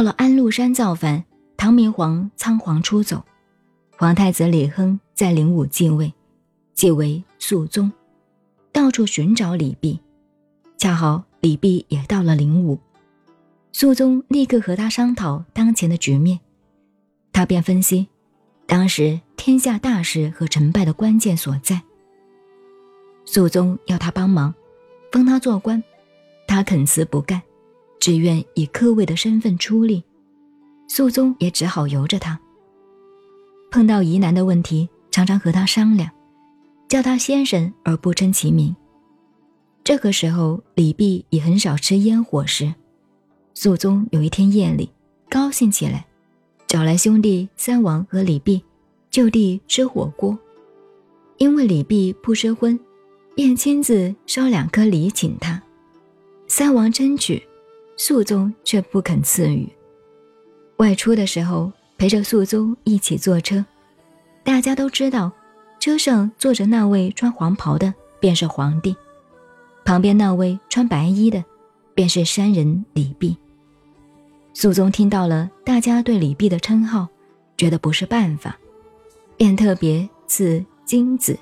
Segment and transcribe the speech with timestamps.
[0.00, 1.22] 到了安禄山造反，
[1.58, 3.22] 唐明皇仓皇出走，
[3.98, 6.10] 皇太子李亨在灵武继位，
[6.72, 7.92] 即为肃宗，
[8.72, 9.98] 到处寻找李泌，
[10.78, 12.78] 恰好李泌也到了灵武，
[13.72, 16.40] 肃宗立刻和他商讨当前的局面，
[17.30, 18.08] 他便分析，
[18.66, 21.82] 当时天下大事和成败的关键所在。
[23.26, 24.54] 肃宗要他帮忙，
[25.12, 25.84] 封他做官，
[26.46, 27.42] 他恳辞不干，
[28.00, 30.02] 只愿以客位的身份出力。
[30.88, 32.40] 肃宗也只好由着他。
[33.70, 36.10] 碰到疑难的问题，常常和他商量，
[36.88, 38.74] 叫他先生而不称其名。
[39.84, 42.74] 这个时候，李泌也很少吃烟火食。
[43.54, 44.90] 肃宗有一天夜里
[45.28, 46.06] 高兴起来，
[46.66, 48.60] 找来兄弟三王和李泌，
[49.10, 50.36] 就地吃火锅。
[51.38, 52.78] 因为李泌不赊婚。
[53.36, 55.62] 便亲自烧两颗梨请他，
[56.46, 57.42] 三王争取，
[58.02, 59.70] 肃宗却不肯赐予。
[60.78, 63.62] 外出的时候，陪着肃宗一起坐车，
[64.42, 65.30] 大家都知道，
[65.78, 68.96] 车上坐着那位穿黄袍的便是皇帝，
[69.84, 71.44] 旁边那位穿白衣的，
[71.94, 73.36] 便是山人李泌。
[74.54, 77.06] 肃宗听到了大家对李泌的称号，
[77.58, 78.58] 觉得不是办法，
[79.36, 81.38] 便特别赐金子。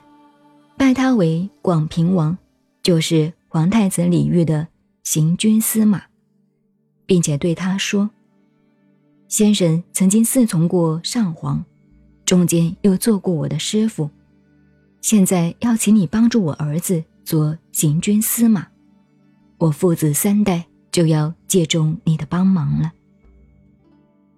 [0.77, 2.37] 拜他为广平王，
[2.83, 4.67] 就是皇太子李煜的
[5.05, 6.03] 行军司马，
[7.09, 8.09] 并且对他说
[9.29, 11.65] ：“先生曾经侍从过上皇，
[12.27, 14.11] 中间又做过我的师傅，
[15.01, 18.67] 现在要请你帮助我儿子做行军司马，
[19.57, 22.93] 我父子三代就要借重你的帮忙了。”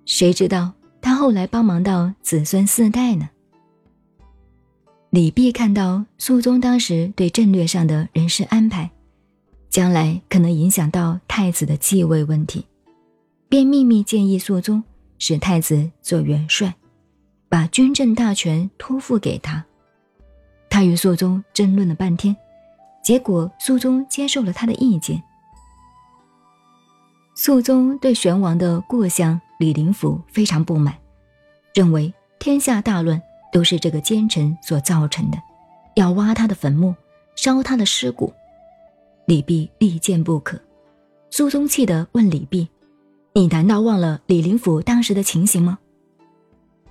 [0.06, 3.28] 谁知道他后来帮忙到子孙四代呢？
[5.10, 8.88] 李泌看到肃宗当时对战略上的人事安排，
[9.70, 12.66] 将来可能影响到太子的继位问题，
[13.48, 14.82] 便秘密建议肃宗
[15.18, 16.74] 使太子做元帅，
[17.48, 19.64] 把军政大权托付给他。
[20.68, 22.36] 他与肃宗争论了半天，
[23.02, 25.22] 结果肃宗接受了他的意见。
[27.34, 30.94] 肃宗对玄王的过相李林甫非常不满，
[31.72, 33.22] 认为天下大乱。
[33.52, 35.36] 都是这个奸臣所造成的，
[35.96, 36.94] 要挖他的坟墓，
[37.34, 38.32] 烧他的尸骨。
[39.30, 40.60] 李泌力谏不可。
[41.30, 42.66] 苏宗气地问李泌
[43.32, 45.78] ：“你难道忘了李林甫当时的情形吗？”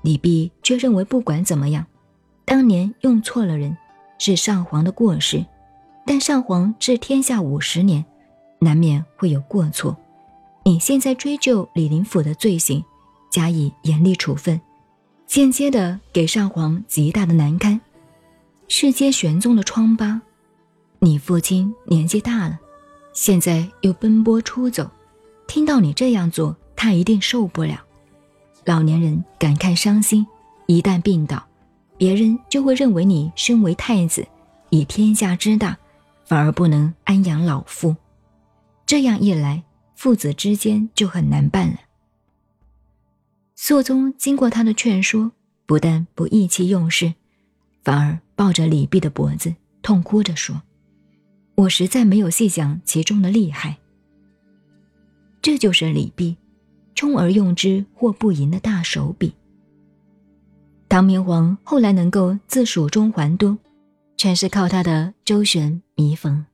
[0.04, 1.86] 李泌却认为，不管怎么样，
[2.46, 3.76] 当年用错了人，
[4.20, 5.46] 是上皇的过失。
[6.06, 8.06] 但上皇治天下五十年，
[8.60, 9.98] 难免会有过错。
[10.64, 12.82] 你现在追究李林甫的罪行，
[13.30, 14.62] 加以严厉处分。
[15.28, 17.82] 间接的给上皇极大的难堪，
[18.70, 20.22] 是接玄宗的疮疤。
[21.02, 22.60] 你父亲年纪大了，
[23.14, 24.90] 现在又奔波出走，
[25.48, 27.82] 听到你这样做，他一定受不了。
[28.66, 30.28] 老年人感慨伤心，
[30.68, 31.42] 一旦病倒，
[31.98, 34.28] 别人就会认为你身为太子，
[34.70, 35.78] 以天下之大，
[36.26, 37.96] 反而不能安养老父。
[38.86, 39.64] 这样一来，
[39.96, 41.78] 父子之间就很难办了。
[43.56, 45.32] 肃宗经过他的劝说，
[45.66, 47.14] 不但不意气用事，
[47.84, 50.62] 反而抱着李泌的脖子，痛哭着说
[51.60, 53.78] ：“我实在没有细想其中的厉害。”
[55.42, 56.38] 这就是李泌，
[56.96, 59.34] 充而用之或不盈的大手笔。
[60.88, 63.58] 唐明皇后来能够自蜀中还都，
[64.16, 66.46] 全是靠他的周旋弥缝。